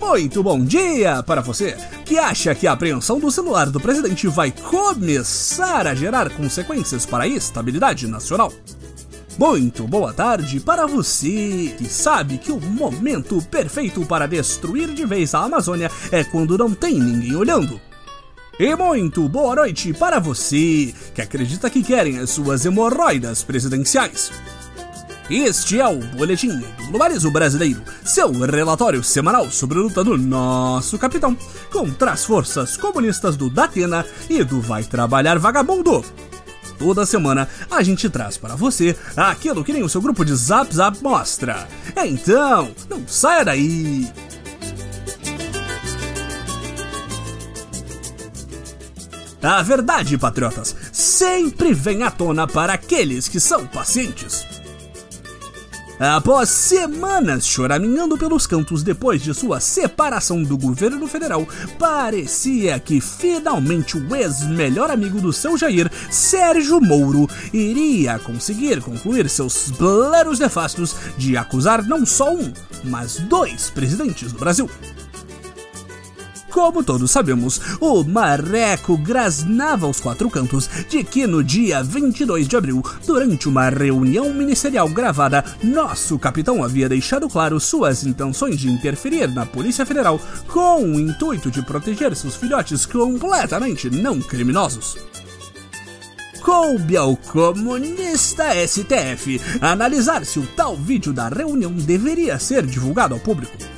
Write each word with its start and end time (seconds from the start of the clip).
Muito 0.00 0.42
bom 0.44 0.64
dia 0.64 1.22
para 1.24 1.40
você 1.40 1.76
que 2.04 2.18
acha 2.18 2.54
que 2.54 2.66
a 2.66 2.72
apreensão 2.72 3.18
do 3.18 3.30
celular 3.30 3.68
do 3.68 3.80
presidente 3.80 4.28
vai 4.28 4.50
começar 4.50 5.86
a 5.86 5.94
gerar 5.94 6.30
consequências 6.30 7.04
para 7.04 7.24
a 7.24 7.26
estabilidade 7.26 8.06
nacional. 8.06 8.52
Muito 9.36 9.86
boa 9.86 10.12
tarde 10.12 10.60
para 10.60 10.86
você 10.86 11.74
que 11.76 11.86
sabe 11.86 12.38
que 12.38 12.52
o 12.52 12.60
momento 12.60 13.42
perfeito 13.42 14.06
para 14.06 14.26
destruir 14.26 14.88
de 14.94 15.04
vez 15.04 15.34
a 15.34 15.40
Amazônia 15.40 15.90
é 16.12 16.22
quando 16.22 16.56
não 16.56 16.72
tem 16.72 16.94
ninguém 16.94 17.34
olhando. 17.34 17.80
E 18.58 18.74
muito 18.74 19.28
boa 19.28 19.54
noite 19.54 19.92
para 19.92 20.18
você 20.18 20.94
que 21.14 21.22
acredita 21.22 21.68
que 21.68 21.82
querem 21.82 22.18
as 22.18 22.30
suas 22.30 22.64
hemorroidas 22.64 23.42
presidenciais. 23.42 24.32
Este 25.30 25.78
é 25.78 25.86
o 25.86 25.98
Boletim 25.98 26.48
do 26.48 26.86
Globalismo 26.86 27.30
Brasileiro, 27.30 27.82
seu 28.02 28.32
relatório 28.32 29.04
semanal 29.04 29.50
sobre 29.50 29.78
a 29.78 29.82
luta 29.82 30.02
do 30.02 30.16
nosso 30.16 30.98
capitão 30.98 31.36
contra 31.70 32.12
as 32.12 32.24
forças 32.24 32.78
comunistas 32.78 33.36
do 33.36 33.50
Datena 33.50 34.06
e 34.30 34.42
do 34.42 34.58
Vai 34.58 34.84
Trabalhar 34.84 35.38
Vagabundo. 35.38 36.02
Toda 36.78 37.04
semana 37.04 37.46
a 37.70 37.82
gente 37.82 38.08
traz 38.08 38.38
para 38.38 38.56
você 38.56 38.96
aquilo 39.14 39.62
que 39.62 39.72
nem 39.72 39.82
o 39.82 39.88
seu 39.88 40.00
grupo 40.00 40.24
de 40.24 40.34
Zap 40.34 40.74
Zap 40.74 41.02
mostra. 41.02 41.68
Então, 41.94 42.70
não 42.88 43.06
saia 43.06 43.44
daí! 43.44 44.10
A 49.42 49.62
verdade, 49.62 50.16
patriotas, 50.16 50.74
sempre 50.90 51.74
vem 51.74 52.02
à 52.02 52.10
tona 52.10 52.46
para 52.46 52.72
aqueles 52.72 53.28
que 53.28 53.38
são 53.38 53.66
pacientes. 53.66 54.57
Após 55.98 56.48
semanas 56.48 57.44
choraminhando 57.44 58.16
pelos 58.16 58.46
cantos 58.46 58.84
depois 58.84 59.20
de 59.20 59.34
sua 59.34 59.58
separação 59.58 60.44
do 60.44 60.56
governo 60.56 61.08
federal, 61.08 61.46
parecia 61.76 62.78
que 62.78 63.00
finalmente 63.00 63.98
o 63.98 64.14
ex-melhor 64.14 64.92
amigo 64.92 65.20
do 65.20 65.32
seu 65.32 65.58
Jair, 65.58 65.90
Sérgio 66.08 66.80
Moro, 66.80 67.28
iria 67.52 68.16
conseguir 68.20 68.80
concluir 68.80 69.28
seus 69.28 69.72
planos 69.72 70.38
nefastos 70.38 70.94
de 71.16 71.36
acusar 71.36 71.82
não 71.82 72.06
só 72.06 72.32
um, 72.32 72.52
mas 72.84 73.16
dois 73.16 73.68
presidentes 73.70 74.30
do 74.30 74.38
Brasil. 74.38 74.70
Como 76.58 76.82
todos 76.82 77.12
sabemos, 77.12 77.60
o 77.80 78.02
marreco 78.02 78.98
grasnava 78.98 79.86
aos 79.86 80.00
quatro 80.00 80.28
cantos 80.28 80.68
de 80.88 81.04
que 81.04 81.24
no 81.24 81.42
dia 81.42 81.84
22 81.84 82.48
de 82.48 82.56
abril, 82.56 82.82
durante 83.06 83.48
uma 83.48 83.68
reunião 83.68 84.34
ministerial 84.34 84.88
gravada, 84.88 85.44
nosso 85.62 86.18
capitão 86.18 86.64
havia 86.64 86.88
deixado 86.88 87.28
claro 87.28 87.60
suas 87.60 88.02
intenções 88.02 88.58
de 88.58 88.68
interferir 88.68 89.28
na 89.28 89.46
Polícia 89.46 89.86
Federal 89.86 90.20
com 90.48 90.82
o 90.82 90.98
intuito 90.98 91.48
de 91.48 91.62
proteger 91.62 92.16
seus 92.16 92.34
filhotes 92.34 92.84
completamente 92.84 93.88
não 93.88 94.20
criminosos 94.20 94.96
coube 96.42 96.96
ao 96.96 97.14
comunista 97.14 98.44
STF 98.66 99.38
analisar 99.60 100.24
se 100.24 100.38
o 100.38 100.46
tal 100.56 100.74
vídeo 100.74 101.12
da 101.12 101.28
reunião 101.28 101.70
deveria 101.70 102.38
ser 102.38 102.64
divulgado 102.64 103.12
ao 103.12 103.20
público. 103.20 103.77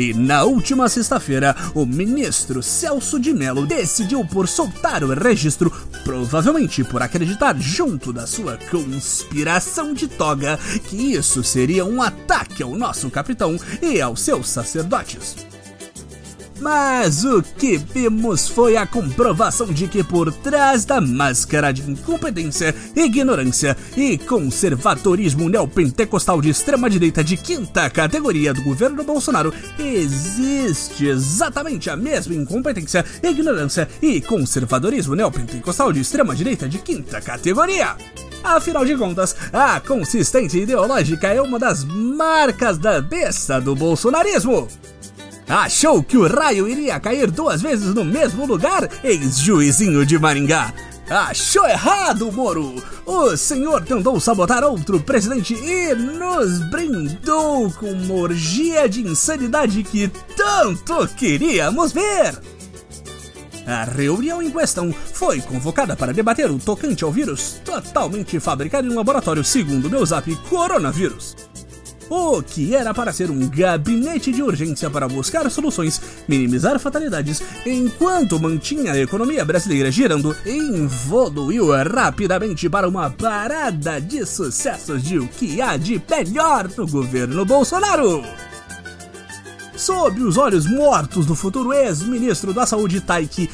E 0.00 0.14
na 0.14 0.44
última 0.44 0.88
sexta-feira, 0.88 1.54
o 1.74 1.84
ministro 1.84 2.62
Celso 2.62 3.20
de 3.20 3.34
Mello 3.34 3.66
decidiu 3.66 4.24
por 4.24 4.48
soltar 4.48 5.04
o 5.04 5.12
registro, 5.12 5.70
provavelmente 6.04 6.82
por 6.82 7.02
acreditar, 7.02 7.54
junto 7.60 8.10
da 8.10 8.26
sua 8.26 8.56
conspiração 8.70 9.92
de 9.92 10.08
toga, 10.08 10.58
que 10.88 11.12
isso 11.12 11.44
seria 11.44 11.84
um 11.84 12.00
ataque 12.00 12.62
ao 12.62 12.74
nosso 12.74 13.10
capitão 13.10 13.58
e 13.82 14.00
aos 14.00 14.22
seus 14.22 14.48
sacerdotes. 14.48 15.36
Mas 16.60 17.24
o 17.24 17.42
que 17.42 17.78
vimos 17.78 18.46
foi 18.46 18.76
a 18.76 18.86
comprovação 18.86 19.68
de 19.68 19.88
que 19.88 20.04
por 20.04 20.30
trás 20.30 20.84
da 20.84 21.00
máscara 21.00 21.72
de 21.72 21.90
incompetência, 21.90 22.74
ignorância 22.94 23.74
e 23.96 24.18
conservadorismo 24.18 25.48
neopentecostal 25.48 26.42
de 26.42 26.50
extrema-direita 26.50 27.24
de 27.24 27.38
quinta 27.38 27.88
categoria 27.88 28.52
do 28.52 28.62
governo 28.62 29.02
Bolsonaro 29.02 29.54
existe 29.78 31.06
exatamente 31.06 31.88
a 31.88 31.96
mesma 31.96 32.34
incompetência, 32.34 33.04
ignorância 33.22 33.88
e 34.02 34.20
conservadorismo 34.20 35.14
neopentecostal 35.14 35.92
de 35.94 36.00
extrema-direita 36.00 36.68
de 36.68 36.78
quinta 36.78 37.22
categoria. 37.22 37.96
Afinal 38.44 38.84
de 38.84 38.96
contas, 38.96 39.34
a 39.52 39.80
consistência 39.80 40.58
ideológica 40.58 41.28
é 41.28 41.40
uma 41.40 41.58
das 41.58 41.84
marcas 41.84 42.76
da 42.78 43.00
besta 43.00 43.60
do 43.60 43.74
bolsonarismo. 43.74 44.68
Achou 45.50 46.00
que 46.00 46.16
o 46.16 46.28
raio 46.28 46.68
iria 46.68 47.00
cair 47.00 47.28
duas 47.28 47.60
vezes 47.60 47.92
no 47.92 48.04
mesmo 48.04 48.46
lugar, 48.46 48.88
ex-juizinho 49.02 50.06
de 50.06 50.16
Maringá? 50.16 50.72
Achou 51.10 51.66
errado, 51.66 52.30
Moro! 52.30 52.80
O 53.04 53.36
senhor 53.36 53.82
tentou 53.82 54.20
sabotar 54.20 54.62
outro 54.62 55.00
presidente 55.00 55.54
e 55.54 55.92
nos 55.92 56.60
brindou 56.70 57.68
com 57.72 57.90
uma 57.90 58.14
orgia 58.14 58.88
de 58.88 59.00
insanidade 59.00 59.82
que 59.82 60.06
tanto 60.36 61.08
queríamos 61.16 61.90
ver! 61.90 62.40
A 63.66 63.82
reunião 63.82 64.40
em 64.40 64.52
questão 64.52 64.94
foi 65.14 65.40
convocada 65.40 65.96
para 65.96 66.14
debater 66.14 66.48
o 66.48 66.60
tocante 66.60 67.02
ao 67.02 67.10
vírus 67.10 67.60
totalmente 67.64 68.38
fabricado 68.38 68.86
em 68.86 68.94
laboratório 68.94 69.42
segundo 69.42 69.90
meu 69.90 70.06
zap 70.06 70.32
coronavírus 70.48 71.49
o 72.10 72.42
que 72.42 72.74
era 72.74 72.92
para 72.92 73.12
ser 73.12 73.30
um 73.30 73.48
gabinete 73.48 74.32
de 74.32 74.42
urgência 74.42 74.90
para 74.90 75.08
buscar 75.08 75.48
soluções, 75.48 76.02
minimizar 76.26 76.78
fatalidades, 76.80 77.40
enquanto 77.64 78.40
mantinha 78.40 78.92
a 78.92 78.98
economia 78.98 79.44
brasileira 79.44 79.92
girando, 79.92 80.36
evoluiu 80.44 81.68
rapidamente 81.70 82.68
para 82.68 82.88
uma 82.88 83.08
parada 83.08 84.00
de 84.00 84.26
sucessos 84.26 85.04
de 85.04 85.20
o 85.20 85.28
que 85.28 85.62
há 85.62 85.76
de 85.76 86.02
melhor 86.10 86.68
no 86.76 86.86
governo 86.86 87.44
Bolsonaro. 87.44 88.24
Sob 89.76 90.22
os 90.22 90.36
olhos 90.36 90.66
mortos 90.66 91.24
do 91.24 91.34
futuro 91.34 91.72
ex-ministro 91.72 92.52
da 92.52 92.66
Saúde 92.66 93.00
Taiki, 93.00 93.48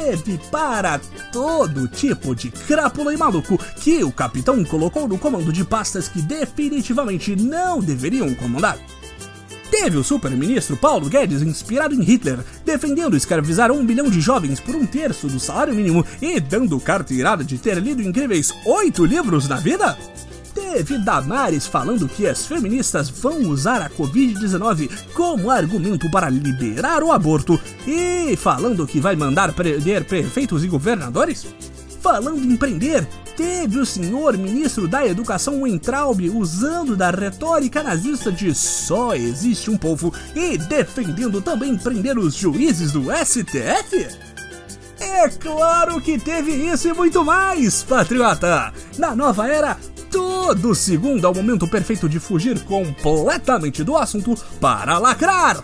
teve 0.00 0.38
para 0.50 0.98
todo 1.30 1.86
tipo 1.86 2.34
de 2.34 2.50
crápula 2.50 3.12
e 3.12 3.18
maluco 3.18 3.58
que 3.76 4.02
o 4.02 4.10
capitão 4.10 4.64
colocou 4.64 5.06
no 5.06 5.18
comando 5.18 5.52
de 5.52 5.62
pastas 5.62 6.08
que 6.08 6.22
definitivamente 6.22 7.36
não 7.36 7.80
deveriam 7.80 8.34
comandar. 8.34 8.78
Teve 9.70 9.98
o 9.98 10.04
super-ministro 10.04 10.76
Paulo 10.76 11.08
Guedes 11.08 11.42
inspirado 11.42 11.94
em 11.94 12.02
Hitler, 12.02 12.38
defendendo 12.64 13.16
escravizar 13.16 13.70
um 13.70 13.84
bilhão 13.84 14.10
de 14.10 14.20
jovens 14.20 14.58
por 14.58 14.74
um 14.74 14.86
terço 14.86 15.28
do 15.28 15.38
salário 15.38 15.74
mínimo 15.74 16.04
e 16.20 16.40
dando 16.40 16.80
carteirada 16.80 17.44
de 17.44 17.58
ter 17.58 17.76
lido 17.78 18.02
incríveis 18.02 18.52
oito 18.64 19.04
livros 19.04 19.46
na 19.46 19.56
vida? 19.56 19.96
Teve 20.72 20.98
Damares 20.98 21.66
falando 21.66 22.08
que 22.08 22.28
as 22.28 22.46
feministas 22.46 23.10
vão 23.10 23.40
usar 23.48 23.82
a 23.82 23.90
Covid-19 23.90 24.88
como 25.14 25.50
argumento 25.50 26.08
para 26.12 26.30
liberar 26.30 27.02
o 27.02 27.10
aborto 27.10 27.60
e 27.84 28.36
falando 28.36 28.86
que 28.86 29.00
vai 29.00 29.16
mandar 29.16 29.52
prender 29.52 30.04
prefeitos 30.04 30.62
e 30.62 30.68
governadores? 30.68 31.44
Falando 32.00 32.44
em 32.44 32.56
prender, 32.56 33.04
teve 33.36 33.80
o 33.80 33.84
senhor 33.84 34.38
ministro 34.38 34.86
da 34.86 35.04
Educação 35.04 35.66
Entraub 35.66 36.20
usando 36.30 36.96
da 36.96 37.10
retórica 37.10 37.82
nazista 37.82 38.30
de 38.30 38.54
só 38.54 39.12
existe 39.12 39.70
um 39.70 39.76
povo 39.76 40.14
e 40.36 40.56
defendendo 40.56 41.42
também 41.42 41.76
prender 41.76 42.16
os 42.16 42.34
juízes 42.34 42.92
do 42.92 43.06
STF? 43.10 44.06
É 45.00 45.28
claro 45.30 45.98
que 46.00 46.18
teve 46.18 46.52
isso 46.52 46.86
e 46.86 46.92
muito 46.92 47.24
mais, 47.24 47.82
patriota! 47.82 48.72
Na 48.98 49.16
nova 49.16 49.48
era, 49.48 49.78
todo 50.50 50.74
segundo 50.74 51.24
é 51.24 51.30
o 51.30 51.34
momento 51.34 51.68
perfeito 51.68 52.08
de 52.08 52.18
fugir 52.18 52.58
completamente 52.64 53.84
do 53.84 53.96
assunto 53.96 54.36
para 54.60 54.98
lacrar. 54.98 55.62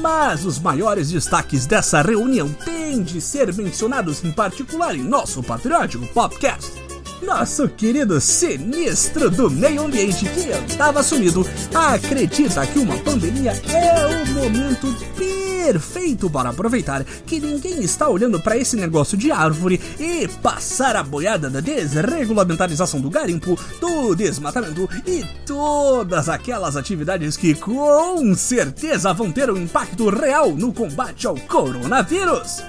Mas 0.00 0.44
os 0.44 0.58
maiores 0.58 1.10
destaques 1.10 1.66
dessa 1.66 2.02
reunião 2.02 2.52
têm 2.52 3.00
de 3.00 3.20
ser 3.20 3.54
mencionados 3.54 4.24
em 4.24 4.32
particular 4.32 4.96
em 4.96 5.04
nosso 5.04 5.40
patriótico 5.40 6.04
podcast. 6.08 6.79
Nosso 7.22 7.68
querido 7.68 8.18
sinistro 8.20 9.30
do 9.30 9.50
meio 9.50 9.82
ambiente 9.82 10.24
que 10.24 10.50
estava 10.70 11.02
sumido 11.02 11.46
acredita 11.74 12.66
que 12.66 12.78
uma 12.78 12.96
pandemia 12.98 13.52
é 13.68 14.06
o 14.06 14.26
momento 14.34 14.86
perfeito 15.16 16.30
para 16.30 16.48
aproveitar 16.48 17.04
que 17.04 17.38
ninguém 17.38 17.82
está 17.82 18.08
olhando 18.08 18.40
para 18.40 18.56
esse 18.56 18.74
negócio 18.74 19.18
de 19.18 19.30
árvore 19.30 19.78
e 19.98 20.26
passar 20.42 20.96
a 20.96 21.02
boiada 21.02 21.50
da 21.50 21.60
desregulamentarização 21.60 23.00
do 23.00 23.10
garimpo, 23.10 23.58
do 23.80 24.14
desmatamento 24.14 24.88
e 25.06 25.22
todas 25.46 26.28
aquelas 26.28 26.74
atividades 26.76 27.36
que 27.36 27.54
com 27.54 28.34
certeza 28.34 29.12
vão 29.12 29.30
ter 29.30 29.50
um 29.50 29.58
impacto 29.58 30.08
real 30.08 30.52
no 30.52 30.72
combate 30.72 31.26
ao 31.26 31.36
coronavírus. 31.36 32.62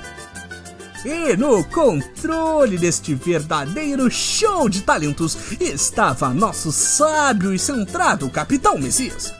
E 1.04 1.36
no 1.36 1.64
controle 1.64 2.78
deste 2.78 3.16
verdadeiro 3.16 4.10
show 4.12 4.70
de 4.70 4.84
talentos 4.84 5.36
estava 5.60 6.30
nosso 6.30 6.72
sábio 6.72 7.52
e 7.52 7.58
centrado 7.58 8.30
Capitão 8.30 8.78
Messias. 8.78 9.34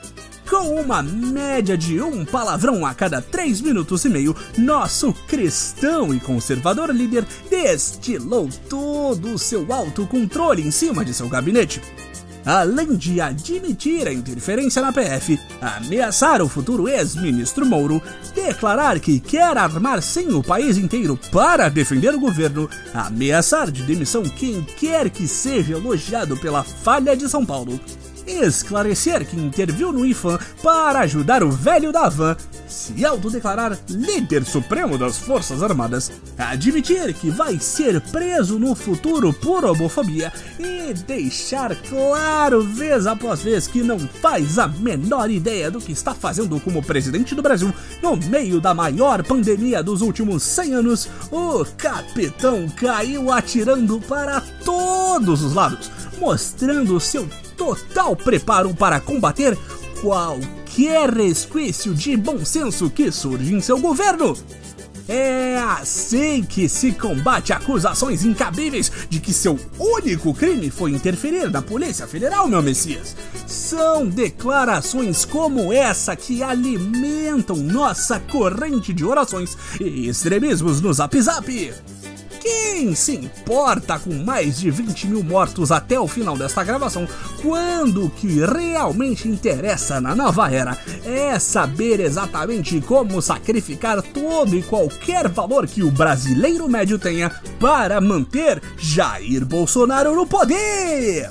Com 0.50 0.80
uma 0.80 1.02
média 1.04 1.78
de 1.78 2.02
um 2.02 2.24
palavrão 2.24 2.84
a 2.84 2.92
cada 2.92 3.22
três 3.22 3.60
minutos 3.60 4.04
e 4.04 4.08
meio, 4.08 4.34
nosso 4.58 5.12
cristão 5.28 6.12
e 6.12 6.18
conservador 6.18 6.90
líder 6.90 7.24
destilou 7.48 8.48
todo 8.68 9.32
o 9.32 9.38
seu 9.38 9.72
autocontrole 9.72 10.66
em 10.66 10.72
cima 10.72 11.04
de 11.04 11.14
seu 11.14 11.28
gabinete 11.28 11.80
além 12.44 12.96
de 12.96 13.20
admitir 13.20 14.06
a 14.06 14.12
interferência 14.12 14.82
na 14.82 14.92
PF, 14.92 15.38
ameaçar 15.60 16.42
o 16.42 16.48
futuro 16.48 16.88
ex-ministro 16.88 17.64
Mouro, 17.64 18.02
declarar 18.34 18.98
que 19.00 19.20
quer 19.20 19.56
armar 19.56 20.02
sim 20.02 20.32
o 20.32 20.42
país 20.42 20.76
inteiro 20.76 21.18
para 21.30 21.68
defender 21.68 22.14
o 22.14 22.20
governo, 22.20 22.68
ameaçar 22.92 23.70
de 23.70 23.82
demissão 23.82 24.22
quem 24.22 24.62
quer 24.62 25.10
que 25.10 25.26
seja 25.26 25.74
elogiado 25.74 26.36
pela 26.36 26.62
falha 26.62 27.16
de 27.16 27.28
São 27.28 27.44
Paulo 27.44 27.80
esclarecer 28.26 29.26
que 29.26 29.36
interviu 29.36 29.92
no 29.92 30.06
IFAM 30.06 30.38
para 30.62 31.00
ajudar 31.00 31.42
o 31.42 31.50
velho 31.50 31.92
da 31.92 32.08
van, 32.08 32.36
se 32.66 33.04
autodeclarar 33.04 33.78
líder 33.88 34.44
supremo 34.44 34.96
das 34.96 35.18
Forças 35.18 35.62
Armadas, 35.62 36.10
admitir 36.38 37.12
que 37.14 37.30
vai 37.30 37.58
ser 37.58 38.00
preso 38.00 38.58
no 38.58 38.74
futuro 38.74 39.32
por 39.32 39.64
homofobia 39.64 40.32
e 40.58 40.94
deixar 40.94 41.74
claro 41.76 42.62
vez 42.62 43.06
após 43.06 43.42
vez 43.42 43.66
que 43.66 43.82
não 43.82 43.98
faz 43.98 44.58
a 44.58 44.68
menor 44.68 45.30
ideia 45.30 45.70
do 45.70 45.80
que 45.80 45.92
está 45.92 46.14
fazendo 46.14 46.58
como 46.60 46.82
presidente 46.82 47.34
do 47.34 47.42
Brasil 47.42 47.72
no 48.02 48.16
meio 48.16 48.60
da 48.60 48.74
maior 48.74 49.22
pandemia 49.22 49.82
dos 49.82 50.00
últimos 50.00 50.42
100 50.42 50.74
anos, 50.74 51.08
o 51.30 51.64
capitão 51.76 52.68
caiu 52.76 53.30
atirando 53.30 54.00
para 54.00 54.40
todos 54.64 55.42
os 55.42 55.54
lados, 55.54 55.90
mostrando 56.18 56.98
seu 57.00 57.28
total 57.62 58.16
preparo 58.16 58.74
para 58.74 58.98
combater 58.98 59.56
qualquer 60.00 61.08
resquício 61.10 61.94
de 61.94 62.16
bom 62.16 62.44
senso 62.44 62.90
que 62.90 63.12
surge 63.12 63.54
em 63.54 63.60
seu 63.60 63.78
governo. 63.78 64.36
É 65.08 65.58
assim 65.58 66.42
que 66.42 66.68
se 66.68 66.90
combate 66.90 67.52
acusações 67.52 68.24
incabíveis 68.24 68.90
de 69.08 69.20
que 69.20 69.32
seu 69.32 69.56
único 69.78 70.34
crime 70.34 70.70
foi 70.70 70.90
interferir 70.90 71.50
na 71.50 71.62
Polícia 71.62 72.06
Federal, 72.06 72.48
meu 72.48 72.62
Messias. 72.62 73.16
São 73.46 74.08
declarações 74.08 75.24
como 75.24 75.72
essa 75.72 76.16
que 76.16 76.42
alimentam 76.42 77.56
nossa 77.56 78.18
corrente 78.18 78.92
de 78.92 79.04
orações 79.04 79.56
e 79.80 80.08
extremismos 80.08 80.80
no 80.80 80.92
Zap 80.92 81.20
Zap. 81.20 81.72
Quem 82.42 82.92
se 82.96 83.14
importa 83.14 84.00
com 84.00 84.12
mais 84.12 84.58
de 84.58 84.68
20 84.68 85.06
mil 85.06 85.22
mortos 85.22 85.70
até 85.70 86.00
o 86.00 86.08
final 86.08 86.36
desta 86.36 86.64
gravação, 86.64 87.06
quando 87.40 88.06
o 88.06 88.10
que 88.10 88.44
realmente 88.44 89.28
interessa 89.28 90.00
na 90.00 90.16
nova 90.16 90.50
era 90.50 90.76
é 91.04 91.38
saber 91.38 92.00
exatamente 92.00 92.80
como 92.80 93.22
sacrificar 93.22 94.02
todo 94.02 94.56
e 94.56 94.62
qualquer 94.64 95.28
valor 95.28 95.68
que 95.68 95.84
o 95.84 95.90
brasileiro 95.92 96.68
médio 96.68 96.98
tenha 96.98 97.30
para 97.60 98.00
manter 98.00 98.60
Jair 98.76 99.46
Bolsonaro 99.46 100.16
no 100.16 100.26
poder! 100.26 101.30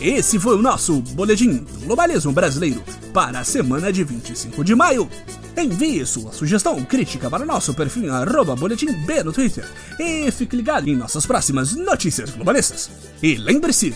Esse 0.00 0.38
foi 0.38 0.56
o 0.56 0.62
nosso 0.62 1.00
Boletim 1.00 1.66
Globalismo 1.82 2.30
Brasileiro 2.30 2.84
para 3.12 3.40
a 3.40 3.44
semana 3.44 3.92
de 3.92 4.04
25 4.04 4.62
de 4.62 4.74
maio. 4.74 5.08
Envie 5.56 6.04
sua 6.04 6.32
sugestão 6.32 6.82
crítica 6.84 7.30
para 7.30 7.44
o 7.44 7.46
nosso 7.46 7.72
perfil 7.74 8.12
arroba 8.12 8.56
boletim 8.56 8.92
B 9.04 9.22
no 9.22 9.32
Twitter. 9.32 9.64
E 9.98 10.30
fique 10.32 10.56
ligado 10.56 10.88
em 10.88 10.96
nossas 10.96 11.24
próximas 11.24 11.74
notícias 11.76 12.30
globalistas. 12.30 12.90
E 13.22 13.36
lembre-se... 13.36 13.94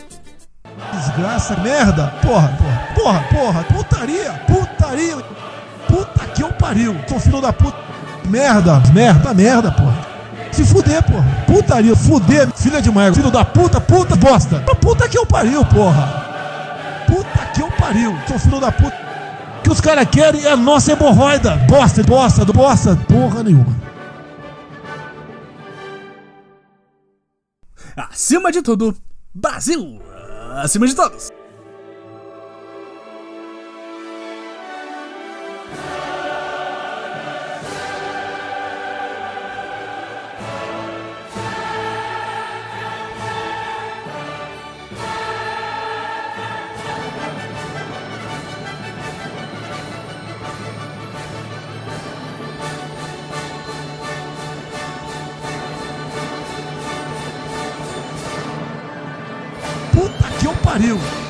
Desgraça, 0.93 1.57
merda, 1.57 2.07
porra, 2.23 2.49
porra, 2.95 2.95
porra, 2.95 3.21
porra, 3.25 3.65
putaria, 3.65 4.33
putaria, 4.47 5.17
puta 5.89 6.27
que 6.29 6.43
eu 6.43 6.53
pariu, 6.53 6.95
sou 7.09 7.19
filho 7.19 7.41
da 7.41 7.53
puta, 7.53 7.77
merda, 8.29 8.81
merda, 8.95 9.35
merda, 9.35 9.73
porra. 9.73 10.07
Se 10.53 10.65
fuder, 10.65 11.03
porra. 11.03 11.25
Putaria, 11.47 11.97
fuder, 11.97 12.49
filha 12.55 12.81
de 12.81 12.91
mãe, 12.93 13.13
filho 13.13 13.31
da 13.31 13.45
puta, 13.45 13.81
puta, 13.81 14.15
bosta. 14.15 14.61
Puta 14.81 15.09
que 15.09 15.19
eu 15.19 15.27
pariu, 15.27 15.65
porra. 15.65 17.05
Puta 17.07 17.47
que 17.53 17.61
eu 17.61 17.71
pariu, 17.73 18.17
sou 18.29 18.39
filho 18.39 18.61
da 18.61 18.71
puta 18.71 19.08
que 19.63 19.71
os 19.71 19.81
caras 19.81 20.09
querem 20.09 20.45
é 20.45 20.51
a 20.51 20.57
nossa 20.57 20.93
hemorroida. 20.93 21.57
Bosta, 21.69 22.03
bosta, 22.03 22.45
bosta, 22.45 22.97
porra 23.09 23.43
nenhuma. 23.43 23.77
Acima 27.97 28.53
de 28.53 28.63
tudo, 28.63 28.97
Brasil! 29.35 30.01
Acima 30.63 30.87
de 30.87 30.95
todos! 30.95 31.38
Pariu. 60.69 61.28